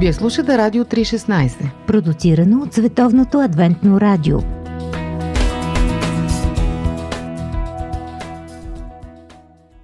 [0.00, 1.70] Вие слушате Радио 316.
[1.86, 4.38] Продуцирано от Световното адвентно радио.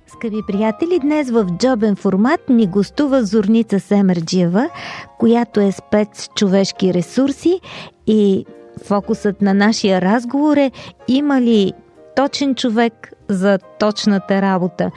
[0.06, 4.68] Скъпи приятели, днес в джобен формат ни гостува Зорница Семерджиева,
[5.18, 7.60] която е спец човешки ресурси
[8.06, 8.46] и
[8.84, 10.70] фокусът на нашия разговор е
[11.08, 11.72] има ли
[12.16, 14.90] точен човек за точната работа.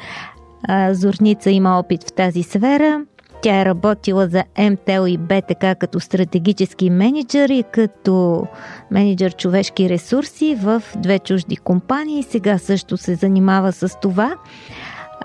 [0.92, 3.06] Зорница има опит в тази сфера.
[3.42, 8.48] Тя е работила за МТЛ и БТК като стратегически менеджер и като
[8.92, 12.24] менеджер човешки ресурси в две чужди компании.
[12.24, 14.36] Сега също се занимава с това.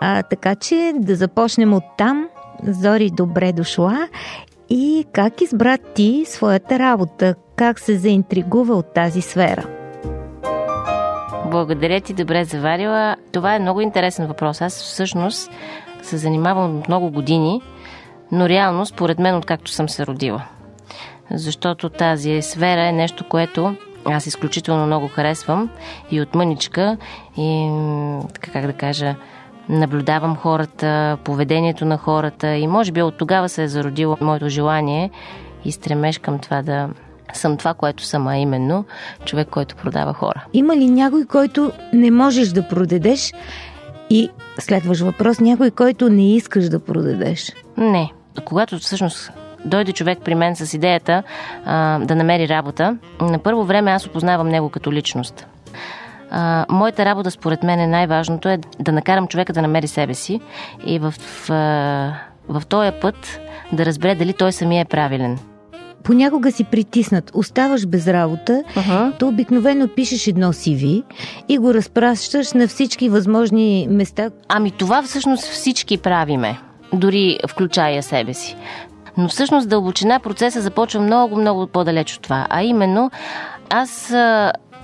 [0.00, 2.28] А, така че да започнем от там.
[2.68, 4.08] Зори, добре дошла.
[4.70, 7.34] И как избра ти своята работа?
[7.56, 9.66] Как се заинтригува от тази сфера?
[11.50, 13.16] Благодаря ти, добре заварила.
[13.32, 14.60] Това е много интересен въпрос.
[14.60, 15.50] Аз всъщност
[16.02, 17.60] се занимавам много години,
[18.32, 20.42] но реално, според мен, откакто съм се родила.
[21.30, 25.70] Защото тази сфера е нещо, което аз изключително много харесвам
[26.10, 26.96] и от мъничка
[27.36, 27.70] и,
[28.34, 29.14] така как да кажа,
[29.68, 35.10] наблюдавам хората, поведението на хората и може би от тогава се е зародило моето желание
[35.64, 36.88] и стремеж към това да
[37.32, 38.84] съм това, което съм, а именно
[39.24, 40.44] човек, който продава хора.
[40.52, 43.32] Има ли някой, който не можеш да продадеш
[44.10, 47.52] и следваш въпрос, някой, който не искаш да продадеш?
[47.76, 48.12] Не.
[48.44, 49.30] Когато всъщност
[49.64, 51.22] дойде човек при мен с идеята
[51.64, 55.46] а, да намери работа, на първо време аз опознавам него като личност.
[56.30, 60.40] А, моята работа, според мен, е най-важното е да накарам човека да намери себе си
[60.86, 61.48] и в, в,
[62.48, 63.40] в, този път
[63.72, 65.38] да разбере дали той самия е правилен
[66.02, 69.18] понякога си притиснат, оставаш без работа, uh-huh.
[69.18, 71.02] то обикновено пишеш едно CV
[71.48, 74.30] и го разпращаш на всички възможни места.
[74.48, 76.58] Ами това всъщност всички правиме,
[76.92, 78.56] дори включая себе си.
[79.16, 82.46] Но всъщност дълбочина процеса започва много, много по-далеч от това.
[82.50, 83.10] А именно,
[83.70, 84.14] аз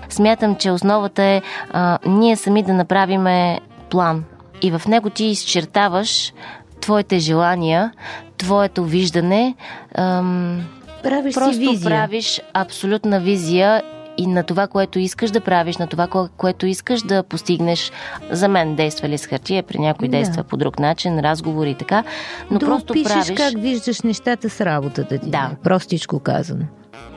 [0.08, 3.60] смятам, че основата е а, ние сами да направиме
[3.90, 4.24] план.
[4.62, 6.32] И в него ти изчертаваш
[6.80, 7.92] твоите желания,
[8.38, 9.54] твоето виждане.
[9.94, 10.60] Ам,
[11.02, 11.90] Правиш Просто си визия.
[11.90, 13.82] правиш абсолютна визия
[14.18, 17.92] и на това, което искаш да правиш, на това, което искаш да постигнеш.
[18.30, 20.16] За мен действа ли с хартия, при някой да.
[20.16, 22.04] действа по друг начин, разговори и така.
[22.50, 23.36] Но да просто опишеш правиш...
[23.36, 25.30] как виждаш нещата с работата ти.
[25.30, 25.50] Да.
[25.62, 26.64] Простичко казано.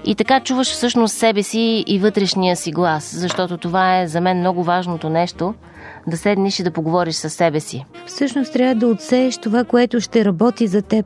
[0.05, 4.39] И така чуваш всъщност себе си и вътрешния си глас, защото това е за мен
[4.39, 5.53] много важното нещо
[6.07, 7.85] да седнеш и да поговориш с себе си.
[8.05, 11.05] Всъщност трябва да отсееш това, което ще работи за теб.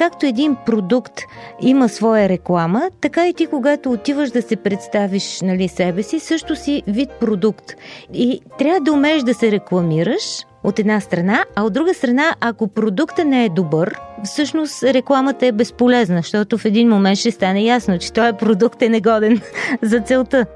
[0.00, 1.20] Както един продукт
[1.60, 6.56] има своя реклама, така и ти, когато отиваш да се представиш нали, себе си, също
[6.56, 7.74] си вид продукт.
[8.14, 10.22] И трябва да умееш да се рекламираш,
[10.64, 15.52] от една страна, а от друга страна, ако продукта не е добър, всъщност рекламата е
[15.52, 19.40] безполезна, защото в един момент ще стане ясно, че този продукт е негоден
[19.82, 20.46] за целта.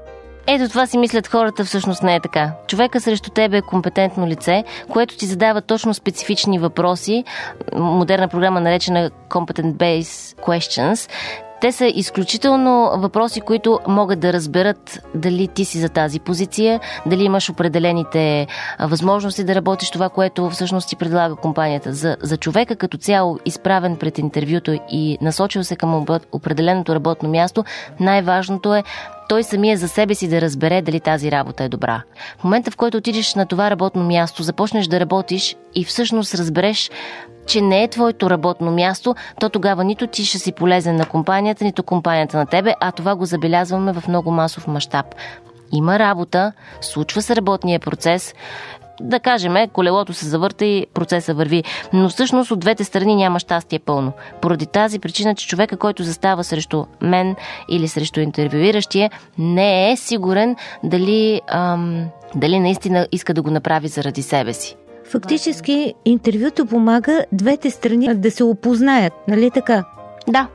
[0.47, 2.51] Ето това си мислят хората, всъщност не е така.
[2.67, 7.23] Човека срещу тебе е компетентно лице, което ти задава точно специфични въпроси,
[7.75, 11.11] модерна програма наречена Competent Base Questions,
[11.61, 17.23] те са изключително въпроси, които могат да разберат дали ти си за тази позиция, дали
[17.23, 18.47] имаш определените
[18.79, 21.93] възможности да работиш това, което всъщност ти предлага компанията.
[21.93, 27.63] За, за човека като цяло, изправен пред интервюто и насочил се към определеното работно място,
[27.99, 28.83] най-важното е
[29.29, 32.01] той самия за себе си да разбере дали тази работа е добра.
[32.39, 36.91] В момента, в който отидеш на това работно място, започнеш да работиш и всъщност разбереш,
[37.47, 41.63] че не е твоето работно място, то тогава нито ти ще си полезен на компанията,
[41.63, 45.05] нито компанията на тебе, а това го забелязваме в много масов мащаб.
[45.71, 48.33] Има работа, случва се работния процес
[49.01, 51.63] да кажем, колелото се завърта и процеса върви.
[51.93, 54.11] Но всъщност от двете страни няма щастие пълно.
[54.41, 57.35] Поради тази причина, че човека, който застава срещу мен
[57.69, 64.21] или срещу интервюиращия, не е сигурен дали, ам, дали наистина иска да го направи заради
[64.21, 64.75] себе си.
[65.11, 69.83] Фактически интервюто помага двете страни да се опознаят, нали така?
[70.27, 70.47] Да.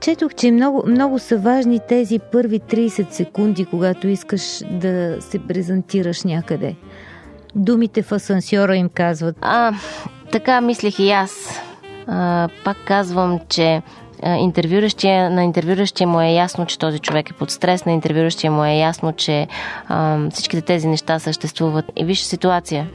[0.00, 6.22] Четох, че много, много са важни тези първи 30 секунди, когато искаш да се презентираш
[6.22, 6.76] някъде.
[7.54, 9.36] Думите в асансьора им казват.
[9.40, 9.72] А,
[10.32, 11.60] така мислех и аз.
[12.06, 13.82] А, пак казвам, че
[14.26, 18.64] интервюращия, на интервюращия му е ясно, че този човек е под стрес, на интервюращия му
[18.64, 19.48] е ясно, че
[19.88, 21.84] а, всичките тези неща съществуват.
[21.96, 22.88] И виж ситуация.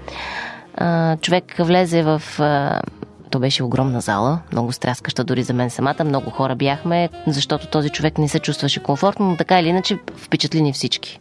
[0.76, 2.82] А, човек влезе в а,
[3.30, 6.04] то беше огромна зала, много стряскаща дори за мен самата.
[6.06, 10.62] Много хора бяхме, защото този човек не се чувстваше комфортно, но така или иначе впечатли
[10.62, 11.20] ни всички.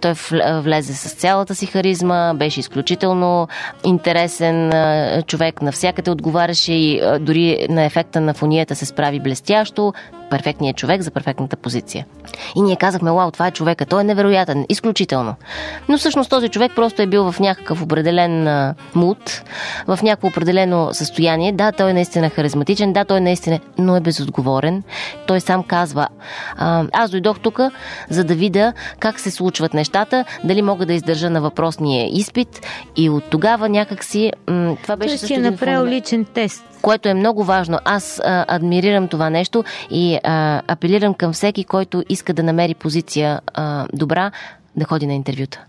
[0.00, 0.12] Той
[0.60, 3.48] влезе с цялата си харизма, беше изключително
[3.84, 4.72] интересен
[5.26, 9.92] човек, навсякъде отговаряше и дори на ефекта на фонията се справи блестящо
[10.30, 12.06] перфектният човек за перфектната позиция.
[12.56, 15.34] И ние казахме, вау, това е човека, той е невероятен, изключително.
[15.88, 18.48] Но всъщност този човек просто е бил в някакъв определен
[18.94, 19.42] муд,
[19.86, 21.52] в някакво определено състояние.
[21.52, 24.82] Да, той е наистина харизматичен, да, той е наистина, но е безотговорен.
[25.26, 26.08] Той сам казва,
[26.92, 27.60] аз дойдох тук,
[28.10, 32.66] за да видя как се случват нещата, дали мога да издържа на въпросния изпит
[32.96, 35.18] и от тогава някакси м- това беше...
[35.18, 37.78] Той си е направил личен тест което е много важно.
[37.84, 43.40] Аз а, адмирирам това нещо и а, апелирам към всеки, който иска да намери позиция
[43.54, 44.30] а, добра,
[44.76, 45.64] да ходи на интервюта.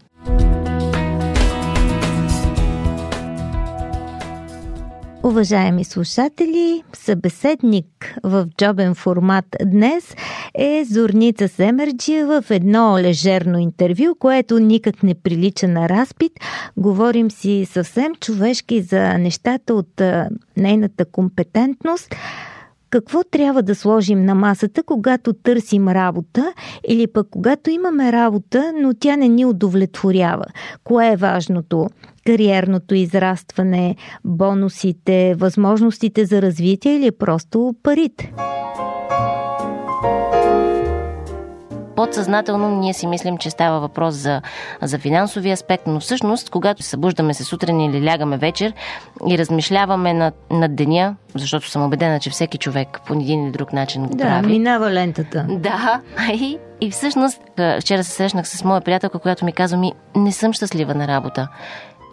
[5.23, 10.15] Уважаеми слушатели, събеседник в джобен формат днес
[10.55, 16.31] е Зорница Семерджия в едно лежерно интервю, което никак не прилича на разпит.
[16.77, 20.01] Говорим си съвсем човешки за нещата от
[20.57, 22.15] нейната компетентност.
[22.89, 26.53] Какво трябва да сложим на масата, когато търсим работа
[26.87, 30.45] или пък когато имаме работа, но тя не ни удовлетворява?
[30.83, 31.89] Кое е важното?
[32.25, 33.95] Кариерното израстване,
[34.25, 38.33] бонусите, възможностите за развитие или просто парите?
[41.99, 44.41] Подсъзнателно ние си мислим, че става въпрос за,
[44.81, 48.73] за финансови аспект, но всъщност, когато събуждаме се сутрин или лягаме вечер
[49.27, 53.73] и размишляваме над, над деня, защото съм убедена, че всеки човек по един или друг
[53.73, 54.41] начин го да, прави.
[54.41, 55.45] Да, минава лентата.
[55.49, 56.01] Да,
[56.33, 57.41] и, и всъщност
[57.79, 61.47] вчера се срещнах с моя приятелка, която ми казва ми, не съм щастлива на работа.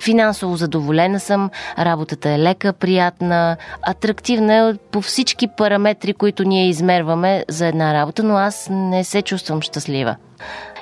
[0.05, 7.45] Финансово задоволена съм, работата е лека, приятна, атрактивна е по всички параметри, които ние измерваме
[7.49, 10.17] за една работа, но аз не се чувствам щастлива.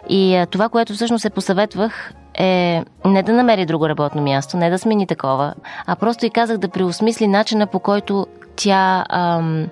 [0.09, 4.79] И това, което всъщност се посъветвах, е не да намери друго работно място, не да
[4.79, 5.55] смени такова,
[5.87, 8.27] а просто и казах да преосмисли начина по който
[8.57, 9.67] тя ам,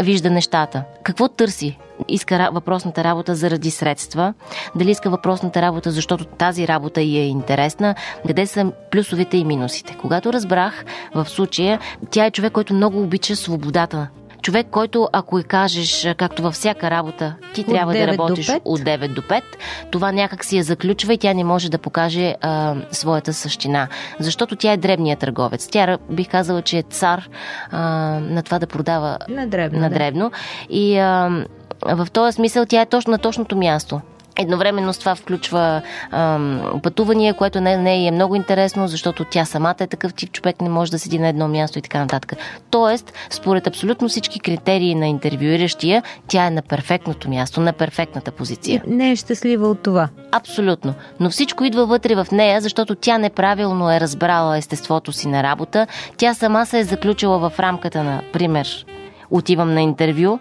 [0.00, 0.84] вижда нещата.
[1.02, 1.78] Какво търси?
[2.08, 4.34] Иска въпросната работа заради средства,
[4.74, 7.94] дали иска въпросната работа, защото тази работа й е интересна,
[8.26, 9.96] къде са плюсовете и минусите.
[10.00, 10.84] Когато разбрах
[11.14, 11.80] в случая,
[12.10, 14.08] тя е човек, който много обича свободата
[14.46, 18.80] човек, който ако и кажеш, както във всяка работа, ти от трябва да работиш от
[18.80, 19.42] 9 до 5,
[19.90, 23.88] това някак си я заключва и тя не може да покаже а, своята същина.
[24.20, 25.68] Защото тя е дребният търговец.
[25.68, 27.28] Тя бих казала, че е цар
[27.70, 27.80] а,
[28.20, 29.80] на това да продава на дребно.
[29.80, 30.30] На дребно.
[30.30, 30.36] Да.
[30.76, 31.44] И а,
[31.86, 34.00] в този смисъл тя е точно на точното място.
[34.38, 39.76] Едновременно с това включва ам, пътувания, което не, не е много интересно, защото тя самата
[39.80, 42.38] е такъв тип човек, не може да седи на едно място и така нататък.
[42.70, 48.82] Тоест, според абсолютно всички критерии на интервюиращия, тя е на перфектното място, на перфектната позиция.
[48.86, 50.08] Не е щастлива от това.
[50.32, 50.94] Абсолютно.
[51.20, 55.86] Но всичко идва вътре в нея, защото тя неправилно е разбрала естеството си на работа.
[56.16, 58.86] Тя сама се е заключила в рамката на, пример,
[59.30, 60.38] отивам на интервю,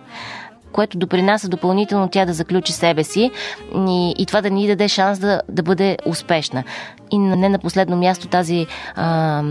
[0.76, 3.32] което допринася допълнително тя да заключи себе си
[3.76, 6.64] и, и това да ни даде шанс да, да бъде успешна.
[7.12, 9.44] И не на последно място тази, а,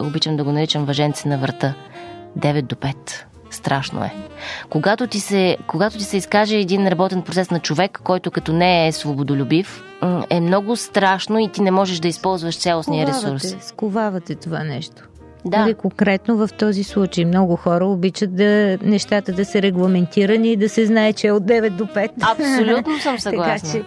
[0.00, 1.74] обичам да го наричам въженце на врата.
[2.38, 2.94] 9 до 5.
[3.50, 4.14] Страшно е.
[4.70, 8.86] Когато ти, се, когато ти се изкаже един работен процес на човек, който като не
[8.86, 9.84] е свободолюбив,
[10.30, 13.56] е много страшно и ти не можеш да използваш цялостния ресурс.
[13.60, 15.07] Сковавате това нещо.
[15.50, 15.58] Да.
[15.58, 20.68] Нали, конкретно в този случай много хора обичат да нещата да са регламентирани и да
[20.68, 22.10] се знае, че е от 9 до 5.
[22.20, 23.54] Абсолютно съм съгласна.
[23.54, 23.84] така, че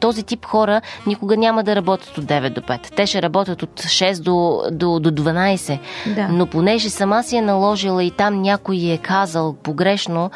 [0.00, 2.94] този тип хора никога няма да работят от 9 до 5.
[2.96, 5.78] Те ще работят от 6 до, до, до 12.
[6.14, 6.28] Да.
[6.28, 10.30] Но понеже сама си е наложила и там някой е казал погрешно,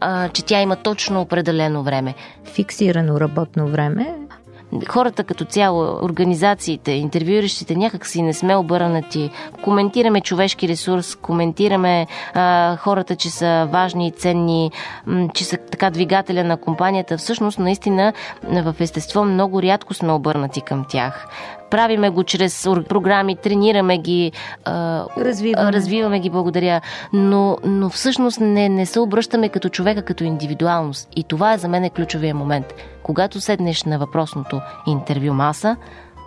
[0.00, 2.14] а, че тя има точно определено време.
[2.44, 4.25] Фиксирано работно време
[4.88, 9.30] хората като цяло, организациите, интервюиращите някак си не сме обърнати.
[9.62, 14.70] Коментираме човешки ресурс, коментираме а, хората, че са важни и ценни,
[15.06, 17.18] м- че са така двигателя на компанията.
[17.18, 21.26] Всъщност, наистина, в естество много рядко сме обърнати към тях.
[21.70, 24.32] Правиме го чрез програми, тренираме ги,
[25.18, 26.80] развиваме, развиваме ги, благодаря.
[27.12, 31.08] Но, но всъщност не, не се обръщаме като човека, като индивидуалност.
[31.16, 32.66] И това е за мен е ключовия момент.
[33.02, 35.76] Когато седнеш на въпросното интервю маса,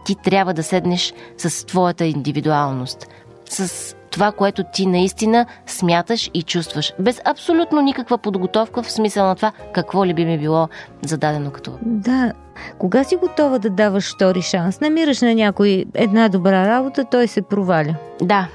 [0.05, 3.07] ти трябва да седнеш с твоята индивидуалност.
[3.45, 6.93] С това, което ти наистина смяташ и чувстваш.
[6.99, 10.67] Без абсолютно никаква подготовка в смисъл на това какво ли би ми било
[11.01, 11.71] зададено като.
[11.81, 12.33] Да,
[12.77, 14.81] кога си готова да даваш втори шанс?
[14.81, 17.95] Намираш на някой една добра работа, той се проваля.
[18.21, 18.47] Да.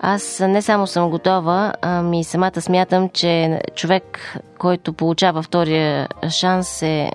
[0.00, 7.10] Аз не само съм готова, ами самата смятам, че човек, който получава втория шанс е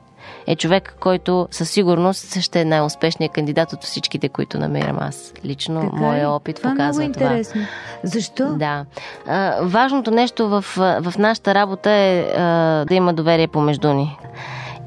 [0.51, 5.33] е човек, който със сигурност ще е най-успешният кандидат от всичките, които намирам аз.
[5.45, 7.25] Лично Така моя опит това показва е много това.
[7.25, 7.61] интересно.
[8.03, 8.53] Защо?
[8.55, 8.85] Да.
[9.27, 12.41] А, важното нещо в, в нашата работа е а,
[12.85, 14.17] да има доверие помежду ни.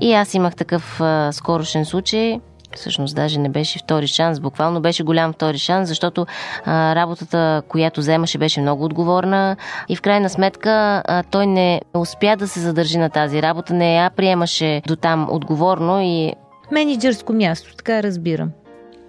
[0.00, 2.40] И аз имах такъв а, скорошен случай.
[2.76, 6.26] Всъщност даже не беше втори шанс, буквално беше голям втори шанс, защото
[6.64, 9.56] а, работата, която вземаше, беше много отговорна
[9.88, 10.70] и в крайна сметка
[11.06, 15.26] а, той не успя да се задържи на тази работа, не я приемаше до там
[15.30, 16.32] отговорно и
[16.72, 18.50] Менеджерско място, така разбирам.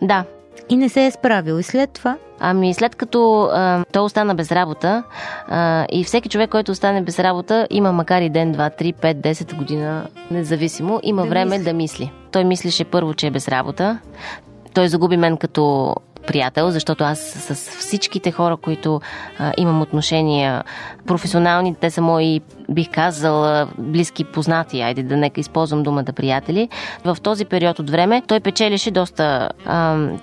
[0.01, 0.23] да,
[0.69, 1.59] И не се е справил.
[1.59, 2.17] И след това?
[2.39, 5.03] Ами след като а, той остана без работа
[5.47, 9.17] а, и всеки човек, който остане без работа, има макар и ден, два, три, пет,
[9.17, 11.63] 10 година, независимо, има Да време мисли.
[11.63, 12.11] да мисли.
[12.35, 13.99] Той мислеше първо, че е без работа.
[14.73, 15.95] Той загуби мен като
[16.27, 19.01] приятел, защото аз с всичките хора, които
[19.39, 20.63] а, имам отношения
[21.07, 26.69] професионални, те са мои, бих казал, близки познати, айде да нека използвам думата приятели.
[27.05, 29.49] В този период от време той печелише доста,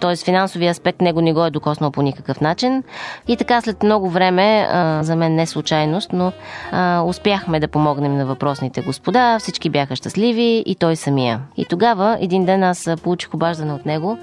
[0.00, 0.16] т.е.
[0.16, 2.82] финансовия аспект него не го е докоснал по никакъв начин.
[3.28, 6.32] И така след много време, а, за мен не случайност, но
[6.72, 11.40] а, успяхме да помогнем на въпросните господа, всички бяха щастливи и той самия.
[11.56, 14.18] И тогава един ден аз получих обаждане от него,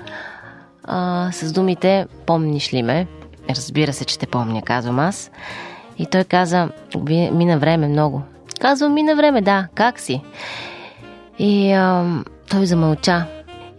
[0.90, 3.08] а, с думите Помниш ли ме?
[3.50, 5.32] Разбира се, че те помня, казвам аз.
[5.98, 8.22] И той каза, «Вие- мина време много.
[8.62, 10.22] Казвам, мина време, да, как си?
[11.40, 12.06] И а,
[12.50, 13.26] той замълча.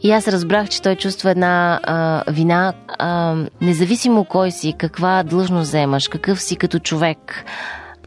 [0.02, 5.68] И аз разбрах, че той чувства една а, вина, а, независимо кой си, каква длъжност
[5.68, 7.44] вземаш, какъв си като човек.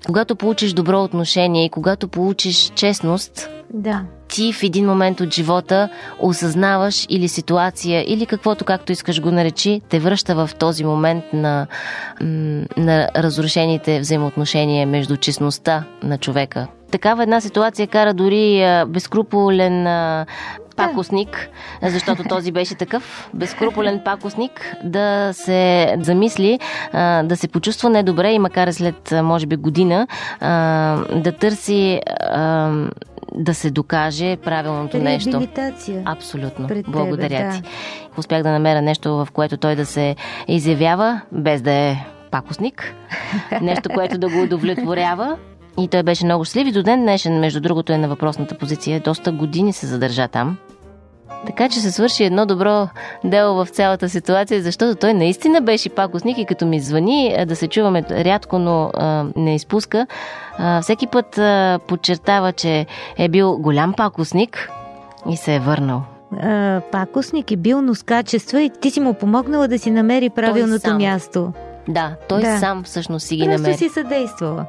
[0.05, 4.01] Когато получиш добро отношение и когато получиш честност, Да.
[4.27, 9.81] ти в един момент от живота осъзнаваш или ситуация, или каквото, както искаш го наречи,
[9.89, 11.67] те връща в този момент на,
[12.77, 16.67] на разрушените взаимоотношения между честността на човека.
[16.93, 19.83] Такава една ситуация кара дори безкруполен
[20.75, 21.49] пакосник,
[21.81, 26.59] защото този беше такъв, безкруполен пакосник, да се замисли,
[27.23, 30.07] да се почувства недобре и макар след, може би, година,
[31.15, 32.01] да търси
[33.35, 35.47] да се докаже правилното нещо.
[36.05, 36.67] Абсолютно.
[36.67, 37.51] Пред тебе, Благодаря да.
[37.51, 37.61] ти.
[38.17, 40.15] Успях да намеря нещо, в което той да се
[40.47, 41.95] изявява, без да е
[42.31, 42.93] пакосник.
[43.61, 45.37] Нещо, което да го удовлетворява.
[45.79, 48.99] И той беше много щастлив и до ден днешен, между другото, е на въпросната позиция.
[48.99, 50.57] Доста години се задържа там.
[51.45, 52.87] Така че се свърши едно добро
[53.23, 57.55] дело в цялата ситуация, защото той наистина беше пакосник и като ми звъни, е, да
[57.55, 60.07] се чуваме рядко, но а, не изпуска,
[60.57, 62.85] а, всеки път а, подчертава, че
[63.17, 64.69] е бил голям пакосник
[65.29, 66.01] и се е върнал.
[66.41, 70.29] А, пакосник е бил, но с качества и ти си му помогнала да си намери
[70.29, 71.51] правилното място.
[71.87, 72.57] Да, той Да.
[72.59, 73.77] сам всъщност си ги Просто намери.
[73.77, 74.65] си съдействала.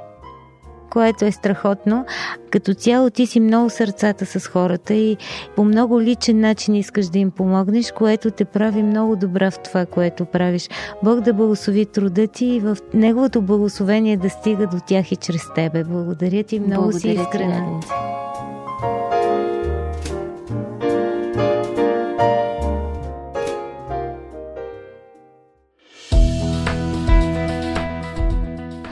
[0.95, 2.05] Което е страхотно.
[2.51, 5.17] Като цяло ти си много сърцата с хората и
[5.57, 9.87] по много личен начин искаш да им помогнеш, което те прави много добра в това,
[9.87, 10.69] което правиш.
[11.03, 15.43] Бог да благослови труда ти и в Неговото благословение да стига до тях и чрез
[15.55, 15.85] тебе.
[15.85, 17.61] Благодаря ти, много си Благодаря ти, искрена.
[17.61, 18.24] Наденце.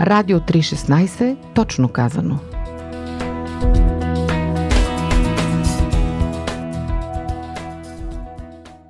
[0.03, 2.39] Радио 316, точно казано.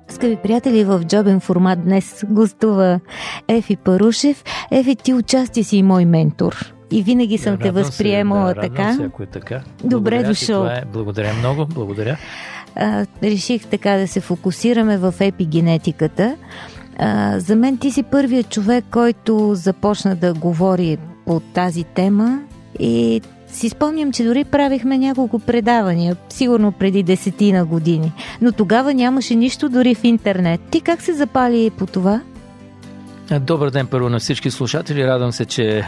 [0.07, 2.99] Скъпи приятели, в джобен формат днес гостува
[3.47, 4.43] Ефи Парушев.
[4.71, 6.73] Ефи, ти отчасти си и мой ментор.
[6.91, 8.93] И винаги съм те Радвам се, възприемала да, така.
[8.93, 9.55] Се, ако е така.
[9.55, 10.65] Добре Благодаря дошъл.
[10.65, 10.83] е.
[10.93, 12.17] Благодаря много, благодаря.
[12.75, 16.35] а, реших така да се фокусираме в епигенетиката.
[17.37, 22.41] За мен ти си първият човек, който започна да говори по тази тема
[22.79, 28.11] и си спомням, че дори правихме няколко предавания, сигурно преди десетина години.
[28.41, 30.61] Но тогава нямаше нищо дори в интернет.
[30.71, 32.21] Ти как се запали по това?
[33.39, 35.07] Добър ден първо на всички слушатели.
[35.07, 35.83] Радвам се, че е,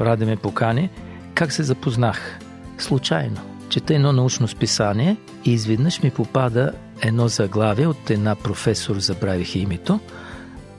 [0.00, 0.90] Ради ме покани.
[1.34, 2.38] Как се запознах?
[2.78, 3.36] Случайно.
[3.68, 10.00] Чета едно научно списание и изведнъж ми попада едно заглавие от една професор, забравих името.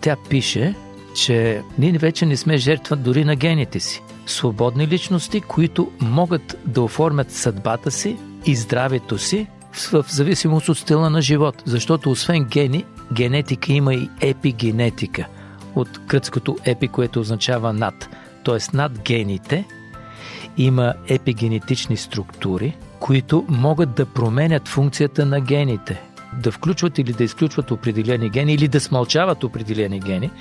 [0.01, 0.75] Тя пише,
[1.15, 4.01] че ние вече не сме жертва дори на гените си.
[4.25, 11.09] Свободни личности, които могат да оформят съдбата си и здравето си в зависимост от стила
[11.09, 11.63] на живот.
[11.65, 15.25] Защото освен гени, генетика има и епигенетика.
[15.75, 18.09] От гръцкото епи, което означава над.
[18.45, 18.77] Т.е.
[18.77, 19.65] над гените
[20.57, 26.01] има епигенетични структури, които могат да променят функцията на гените.
[26.33, 30.31] Да включват или да изключват определени гени или да смълчават определени гени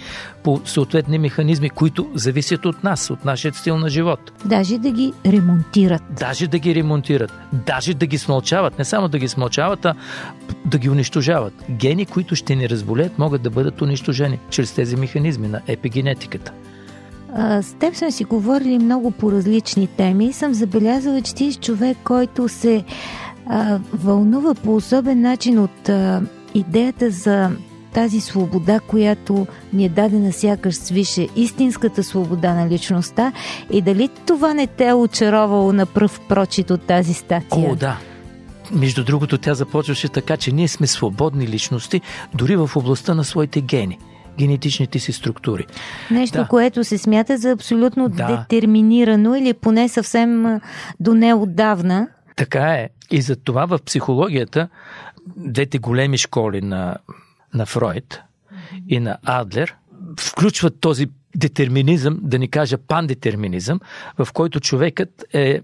[0.42, 4.32] по съответни механизми, които зависят от нас, от нашия стил на живот.
[4.44, 6.02] Даже да ги ремонтират.
[6.10, 9.94] Даже да ги ремонтират, даже да ги смълчават, не само да ги смълчават, а
[10.64, 11.64] да ги унищожават.
[11.70, 16.52] Гени, които ще ни разболеят, могат да бъдат унищожени чрез тези механизми на епигенетиката.
[17.62, 21.58] С теб сме си говорили много по различни теми и съм забелязала, че ти си
[21.58, 22.84] човек, който се
[23.48, 26.22] а, вълнува по особен начин от а,
[26.54, 27.50] идеята за
[27.94, 33.32] тази свобода, която ни е дадена сякаш свише, истинската свобода на личността
[33.70, 37.70] и дали това не те е очаровало на пръв прочит от тази стация?
[37.70, 37.98] О, да.
[38.72, 42.00] Между другото, тя започваше така, че ние сме свободни личности,
[42.34, 43.98] дори в областта на своите гени
[44.38, 45.66] генетичните си структури.
[46.10, 46.46] Нещо, да.
[46.46, 48.26] което се смята за абсолютно да.
[48.26, 50.60] детерминирано или поне съвсем
[51.00, 52.08] до неотдавна.
[52.36, 52.88] Така е.
[53.10, 54.68] И за това в психологията
[55.36, 56.96] двете големи школи на,
[57.54, 58.20] на Фройд
[58.88, 59.76] и на Адлер
[60.20, 63.80] включват този детерминизъм, да ни кажа пандетерминизъм,
[64.18, 65.60] в който човекът е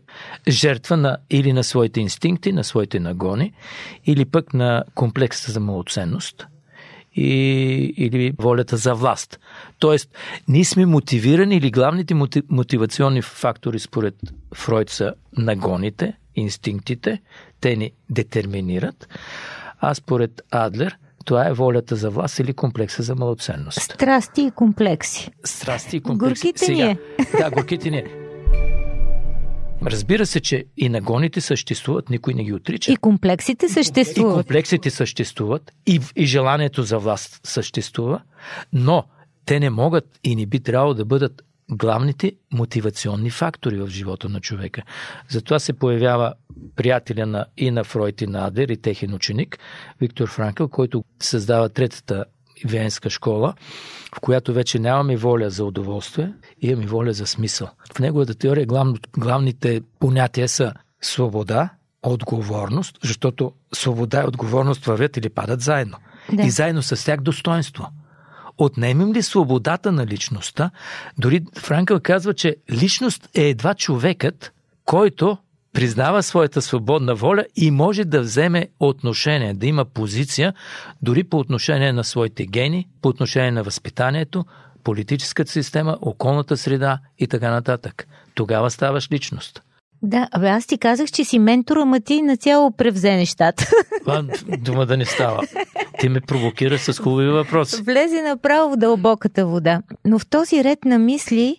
[0.49, 3.53] жертва на, или на своите инстинкти, на своите нагони,
[4.07, 6.47] или пък на комплекса за малоценност
[7.15, 9.41] и, или волята за власт.
[9.79, 10.11] Тоест,
[10.49, 12.15] ние сме мотивирани или главните
[12.51, 14.15] мотивационни фактори според
[14.55, 17.21] Фройд са нагоните, инстинктите,
[17.61, 19.09] те ни детерминират,
[19.81, 23.81] а според Адлер това е волята за власт или комплекса за малоценност.
[23.81, 25.31] Страсти и комплекси.
[25.45, 26.47] Страсти и комплекси.
[26.47, 26.99] Горките Сега, ни е.
[27.39, 28.24] Да, горките ни е.
[29.87, 32.93] Разбира се, че и нагоните съществуват, никой не ги отрича.
[32.93, 34.33] И комплексите съществуват.
[34.33, 38.21] И комплексите съществуват, и, и желанието за власт съществува,
[38.73, 39.05] но
[39.45, 44.41] те не могат и не би трябвало да бъдат главните мотивационни фактори в живота на
[44.41, 44.83] човека.
[45.29, 46.35] Затова се появява
[46.77, 49.59] приятеля на и на Фройд и на Адер и техен ученик
[50.01, 52.25] Виктор Франкъл, който създава третата
[52.65, 53.55] венска школа,
[54.17, 57.69] в която вече нямаме воля за удоволствие, имаме воля за смисъл.
[57.95, 61.71] В неговата теория глав, главните понятия са свобода,
[62.03, 65.99] отговорност, защото свобода и отговорност вървят или падат заедно.
[66.33, 66.43] Да.
[66.43, 67.87] И заедно с тях достоинство.
[68.59, 70.71] Отнемем ли свободата на личността?
[71.19, 74.53] Дори Франкъл казва, че личност е едва човекът,
[74.85, 75.39] който
[75.75, 80.55] признава своята свободна воля и може да вземе отношение, да има позиция,
[81.03, 84.45] дори по отношение на своите гени, по отношение на възпитанието,
[84.85, 88.07] политическата система, околната среда и така нататък.
[88.35, 89.63] Тогава ставаш личност.
[90.03, 93.67] Да, абе аз ти казах, че си ментор, ама ти нацяло превзе нещата.
[94.07, 94.25] А,
[94.59, 95.43] дума да не става.
[96.01, 97.83] Ти ме провокира с хубави въпроси.
[97.83, 99.83] Влезе направо в дълбоката вода.
[100.05, 101.57] Но в този ред на мисли,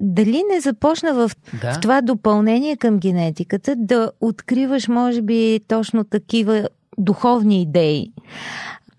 [0.00, 1.30] дали не започна в,
[1.62, 1.72] да.
[1.72, 8.12] в това допълнение към генетиката да откриваш, може би, точно такива духовни идеи?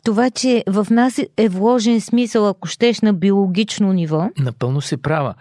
[0.04, 4.30] Това, че в нас е вложен смисъл, ако щеш, на биологично ниво.
[4.40, 5.34] Напълно си права.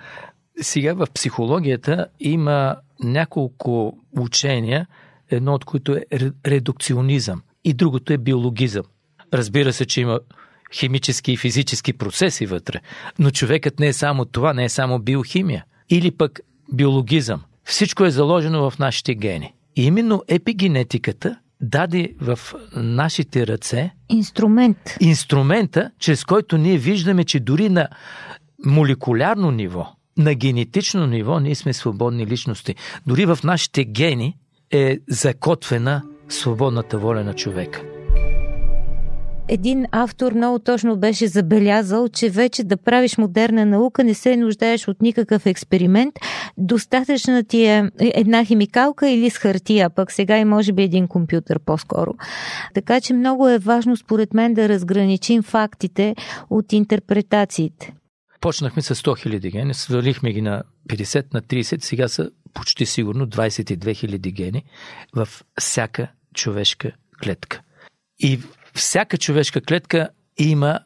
[0.60, 4.86] Сега в психологията има няколко учения,
[5.30, 6.04] едно от които е
[6.46, 8.84] редукционизъм и другото е биологизъм.
[9.32, 10.20] Разбира се, че има
[10.74, 12.80] химически и физически процеси вътре,
[13.18, 15.64] но човекът не е само това, не е само биохимия.
[15.90, 16.40] Или пък
[16.72, 17.42] биологизъм.
[17.64, 19.54] Всичко е заложено в нашите гени.
[19.76, 22.38] И именно епигенетиката даде в
[22.76, 24.78] нашите ръце инструмент.
[25.00, 27.88] Инструмента, чрез който ние виждаме, че дори на
[28.66, 32.74] молекулярно ниво, на генетично ниво ние сме свободни личности.
[33.06, 34.36] Дори в нашите гени
[34.70, 37.93] е закотвена свободната воля на човека.
[39.48, 44.88] Един автор много точно беше забелязал, че вече да правиш модерна наука не се нуждаеш
[44.88, 46.14] от никакъв експеримент.
[46.58, 51.58] Достатъчна ти е една химикалка или с хартия, пък сега и може би един компютър
[51.58, 52.14] по-скоро.
[52.74, 56.14] Така че много е важно според мен да разграничим фактите
[56.50, 57.94] от интерпретациите.
[58.40, 63.26] Почнахме с 100 000 гени, свалихме ги на 50, на 30, сега са почти сигурно
[63.26, 64.64] 22 000 гени
[65.16, 65.28] в
[65.60, 67.60] всяка човешка клетка.
[68.18, 68.40] И
[68.74, 70.08] всяка човешка клетка
[70.38, 70.80] има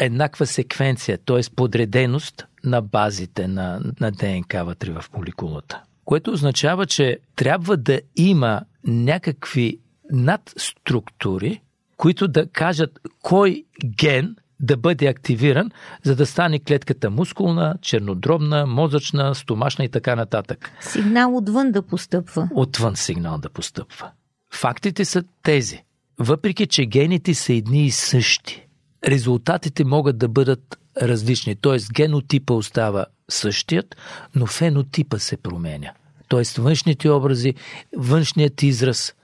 [0.00, 1.40] еднаква секвенция, т.е.
[1.56, 5.82] подреденост на базите на, на ДНК вътре в молекулата.
[6.04, 9.78] Което означава, че трябва да има някакви
[10.10, 11.60] надструктури,
[11.96, 15.70] които да кажат кой ген да бъде активиран,
[16.02, 20.72] за да стане клетката мускулна, чернодробна, мозъчна, стомашна и така нататък.
[20.80, 22.48] Сигнал отвън да постъпва.
[22.54, 24.10] Отвън сигнал да постъпва.
[24.54, 25.84] Фактите са тези.
[26.18, 28.66] Въпреки, че гените са едни и същи,
[29.04, 31.56] резултатите могат да бъдат различни.
[31.56, 31.78] Т.е.
[31.92, 33.96] генотипа остава същият,
[34.34, 35.92] но фенотипа се променя.
[36.28, 36.60] Т.е.
[36.60, 37.54] външните образи,
[37.96, 39.14] външният израз,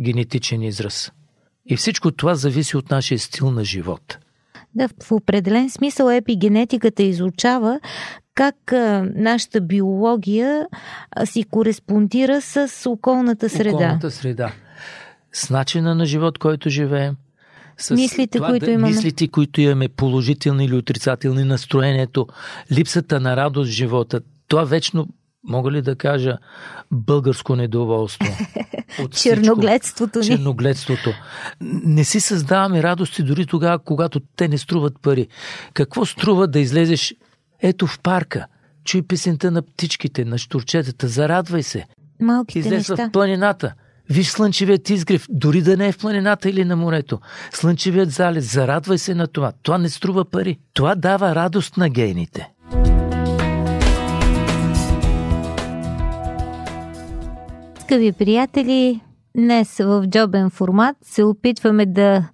[0.00, 1.12] генетичен израз.
[1.66, 4.18] И всичко това зависи от нашия стил на живот.
[4.74, 7.80] Да, в определен смисъл епигенетиката изучава
[8.34, 10.66] как а, нашата биология
[11.10, 13.76] а, си кореспондира с околната среда.
[13.76, 14.52] Околната среда.
[15.32, 17.16] С начина на живот, който живеем.
[17.78, 18.88] С мислите, това, които да, имаме.
[18.88, 22.26] Мислите, които имаме, положителни или отрицателни, настроението,
[22.72, 24.20] липсата на радост в живота.
[24.48, 25.06] Това вечно,
[25.44, 26.38] мога ли да кажа,
[26.90, 28.36] българско недоволство.
[29.02, 29.16] От.
[29.16, 30.24] Черногледството ни.
[30.24, 31.12] Черногледството.
[31.60, 35.28] Не си създаваме радости дори тогава, когато те не струват пари.
[35.74, 37.14] Какво струва да излезеш
[37.60, 38.46] ето в парка?
[38.84, 41.86] Чуй песента на птичките, на штурчетата, зарадвай се.
[42.20, 43.08] Малките Излез неща.
[43.08, 43.74] в планината.
[44.10, 47.18] Виж слънчевият изгрев, дори да не е в планината или на морето.
[47.52, 49.52] Слънчевият залез, зарадвай се на това.
[49.62, 50.58] Това не струва пари.
[50.72, 52.50] Това дава радост на гейните.
[57.80, 59.00] Скъпи приятели,
[59.36, 62.28] днес в джобен формат се опитваме да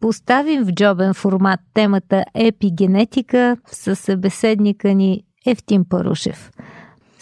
[0.00, 6.50] поставим в джобен формат темата епигенетика със събеседника ни Евтин Парушев.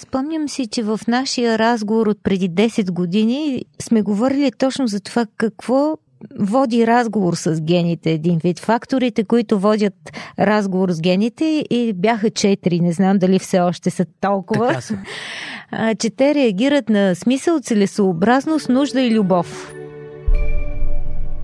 [0.02, 5.26] Спомням си, че в нашия разговор от преди 10 години сме говорили точно за това
[5.36, 5.96] какво
[6.38, 8.58] води разговор с гените, един вид.
[8.58, 9.94] Факторите, които водят
[10.38, 14.98] разговор с гените и бяха четири, не знам дали все още са толкова, Така са.
[15.70, 19.74] а, че те реагират на смисъл, целесообразност, нужда и любов.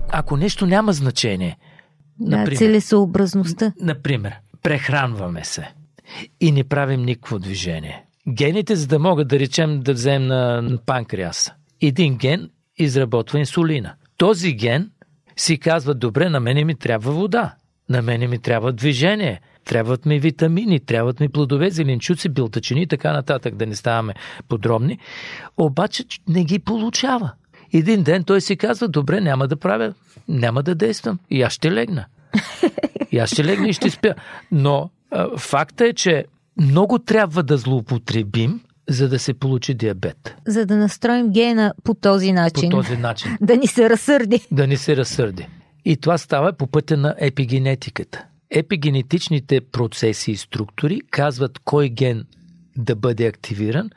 [0.09, 1.57] Ако нещо няма значение,
[2.19, 2.57] Да, Например.
[2.57, 3.73] целесообразността.
[3.81, 5.71] например, прехранваме се
[6.41, 8.03] и не правим никакво движение.
[8.29, 11.53] Гените, за да могат да речем да вземем на панкреаса.
[11.81, 13.93] Един ген изработва инсулина.
[14.17, 14.91] Този ген
[15.37, 17.55] си казва, добре, на мене ми трябва вода,
[17.89, 23.13] на мене ми трябва движение, трябват ми витамини, трябват ми плодове, зеленчуци, билтачини и така
[23.13, 24.13] нататък, да не ставаме
[24.47, 24.99] подробни.
[25.57, 27.31] Обаче не ги получава.
[27.73, 29.93] Един ден той си казва, добре, няма да правя,
[30.27, 32.05] няма да действам и аз ще легна.
[33.11, 34.15] И аз ще легна и ще спя.
[34.51, 36.25] Но а, факта е, че
[36.59, 40.35] много трябва да злоупотребим, за да се получи диабет.
[40.47, 42.69] За да настроим гена по този По начин.
[42.71, 43.37] този начин.
[43.41, 44.41] Да ни се разсърди.
[44.51, 45.47] Да ни се разсърди.
[45.85, 48.25] И това става по пътя на епигенетиката.
[48.51, 52.25] Епигенетичните процеси и структури казват кой ген
[52.77, 53.89] да бъде активиран,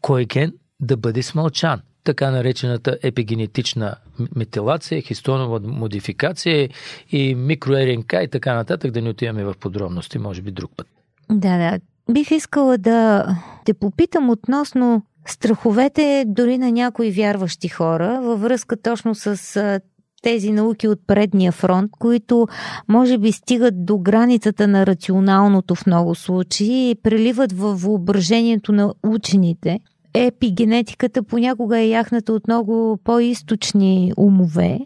[0.00, 1.80] кой ген да бъде смълчан.
[2.04, 3.94] Така наречената епигенетична
[4.36, 6.68] метилация, хистонова модификация
[7.10, 10.86] и микроРНК и така нататък, да не отиваме в подробности, може би друг път.
[11.30, 11.78] Да, да.
[12.10, 13.26] Бих искала да
[13.64, 19.80] те попитам относно страховете дори на някои вярващи хора във връзка точно с
[20.22, 22.48] тези науки от предния фронт, които
[22.88, 28.94] може би стигат до границата на рационалното в много случаи и преливат във въображението на
[29.02, 29.78] учените.
[30.14, 34.78] Епигенетиката понякога е яхната от много по-источни умове.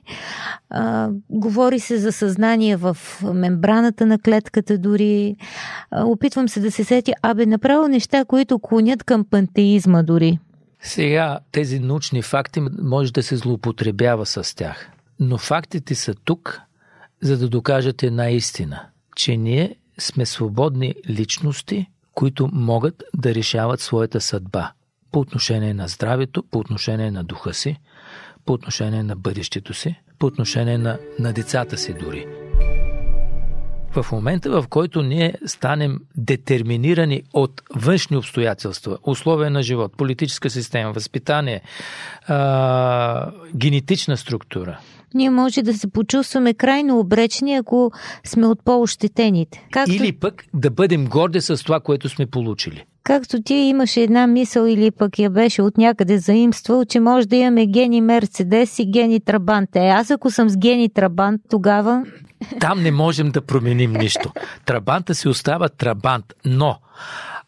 [0.70, 5.36] А, говори се за съзнание в мембраната на клетката дори.
[5.90, 10.38] А, опитвам се да се сетя, абе, направо неща, които клонят към пантеизма дори.
[10.80, 14.90] Сега тези научни факти може да се злоупотребява с тях.
[15.20, 16.60] Но фактите са тук,
[17.22, 18.80] за да докажат една истина,
[19.16, 24.72] че ние сме свободни личности, които могат да решават своята съдба
[25.12, 27.76] по отношение на здравето, по отношение на духа си,
[28.44, 32.26] по отношение на бъдещето си, по отношение на, на децата си дори.
[34.02, 40.92] В момента, в който ние станем детерминирани от външни обстоятелства, условия на живот, политическа система,
[40.92, 41.60] възпитание,
[42.26, 44.78] а, генетична структура,
[45.14, 47.92] Ние може да се почувстваме крайно обречени, ако
[48.24, 49.66] сме от по-ощетените.
[49.70, 52.84] Както, или пък да бъдем горди с това, което сме получили.
[53.06, 57.36] Както ти имаше една мисъл или пък я беше от някъде заимствал, че може да
[57.36, 59.76] имаме гени Мерцедес и гени Трабант.
[59.76, 62.04] Е, аз ако съм с гени Трабант, тогава
[62.60, 64.32] Там не можем да променим нищо.
[64.64, 66.78] Трабанта си остава трабант, но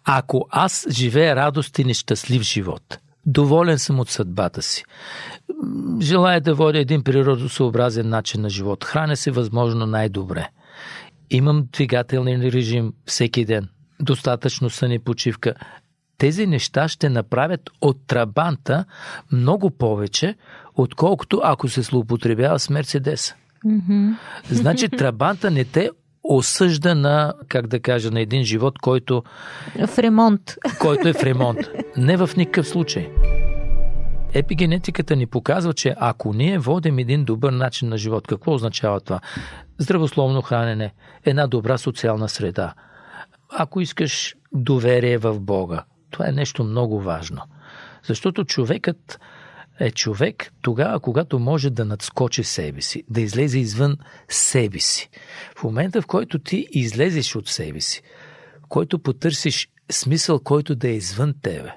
[0.04, 4.84] ако аз живея радостен и щастлив живот, доволен съм от съдбата си,
[6.00, 10.48] желая да водя един природосъобразен начин на живот, храня се възможно най-добре,
[11.30, 13.68] имам двигателен режим всеки ден,
[14.00, 15.54] достатъчно сън и почивка,
[16.18, 18.84] тези неща ще направят от трабанта
[19.32, 20.34] много повече,
[20.74, 23.34] отколкото ако се злоупотребява с Мерцедеса.
[24.50, 25.90] Значи трабанта не те
[26.22, 29.22] осъжда на, как да кажа, на един живот, който,
[29.86, 30.54] в ремонт.
[30.80, 31.58] който е в ремонт.
[31.96, 33.10] Не в никакъв случай.
[34.34, 39.20] Епигенетиката ни показва, че ако ние водим един добър начин на живот, какво означава това?
[39.78, 42.74] Здравословно хранене, една добра социална среда.
[43.48, 47.42] Ако искаш доверие в Бога, това е нещо много важно.
[48.02, 49.20] Защото човекът
[49.80, 53.96] е човек тогава, когато може да надскочи себе си, да излезе извън
[54.28, 55.10] себе си.
[55.56, 58.02] В момента, в който ти излезеш от себе си,
[58.68, 61.72] който потърсиш смисъл, който да е извън тебе,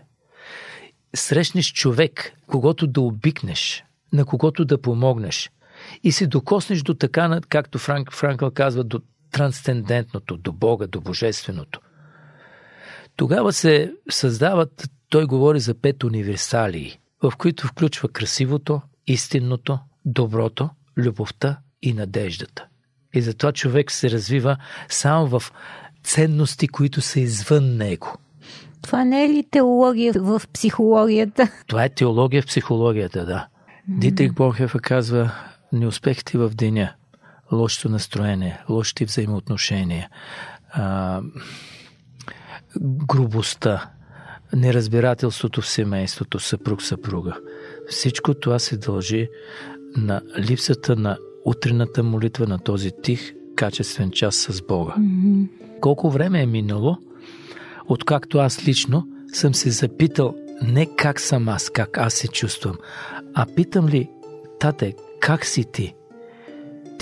[1.16, 5.52] срещнеш човек, когато да обикнеш, на когото да помогнеш
[6.04, 11.80] и се докоснеш до така, както Франк, Франкъл казва, до трансцендентното, до Бога, до Божественото.
[13.15, 21.60] Тогава се създават, той говори за пет универсалии, в които включва красивото, истинното, доброто, любовта
[21.82, 22.65] и надеждата.
[23.13, 24.58] И затова човек се развива
[24.89, 25.52] само в
[26.04, 28.17] ценности, които са извън него.
[28.82, 31.48] Това не е ли теология в психологията?
[31.67, 33.48] Това е теология в психологията, да.
[33.89, 34.00] Mm-hmm.
[34.00, 35.32] Дитрих Бонхефа казва
[35.74, 36.94] неуспехите в деня,
[37.52, 40.10] лошото настроение, лошите взаимоотношения,
[40.74, 41.22] а,
[42.82, 43.90] грубостта,
[44.54, 47.38] неразбирателството в семейството, съпруг-съпруга.
[47.90, 49.30] Всичко това се дължи
[49.98, 54.96] на липсата на утрената молитва на този тих, качествен час с Бога.
[55.00, 55.48] Mm-hmm.
[55.82, 56.98] Колко време е минало,
[57.88, 62.78] откакто аз лично съм се запитал не как съм аз, как аз се чувствам,
[63.34, 64.10] а питам ли,
[64.60, 65.94] тате, как си ти?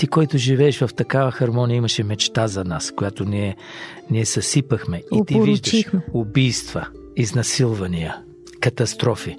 [0.00, 3.56] Ти, който живееш в такава хармония, имаше мечта за нас, която ние,
[4.10, 5.02] ние съсипахме.
[5.12, 8.16] И ти виждаш убийства, изнасилвания,
[8.60, 9.36] катастрофи.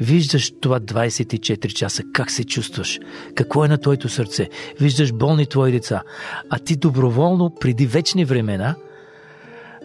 [0.00, 3.00] Виждаш това 24 часа, как се чувстваш,
[3.34, 4.48] какво е на твоето сърце.
[4.80, 6.02] Виждаш болни твои деца,
[6.50, 8.74] а ти доброволно, преди вечни времена,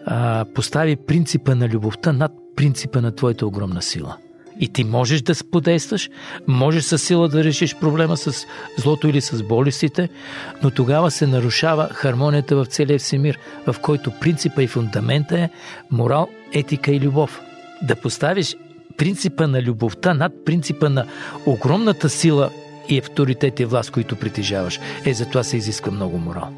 [0.06, 4.18] а, постави принципа на любовта над принципа на твоята огромна сила.
[4.60, 6.10] И ти можеш да подействаш,
[6.48, 8.46] можеш със сила да решиш проблема с
[8.78, 10.10] злото или с болестите,
[10.64, 15.50] но тогава се нарушава хармонията в целия всемир, в който принципа и фундамента е
[15.92, 17.42] морал, етика и любов.
[17.82, 18.56] Да поставиш
[18.98, 21.06] принципа на любовта над принципа на
[21.46, 22.50] огромната сила
[22.90, 24.80] и авторитет и власт, които притежаваш.
[25.06, 26.50] Е, за това се изисква много морал.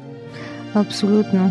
[0.74, 1.50] Абсолютно.